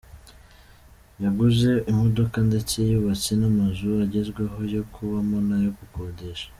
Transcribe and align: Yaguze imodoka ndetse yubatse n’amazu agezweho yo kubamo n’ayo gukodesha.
Yaguze 1.23 1.69
imodoka 1.91 2.37
ndetse 2.49 2.75
yubatse 2.89 3.31
n’amazu 3.39 3.89
agezweho 4.05 4.59
yo 4.75 4.83
kubamo 4.93 5.37
n’ayo 5.47 5.71
gukodesha. 5.79 6.47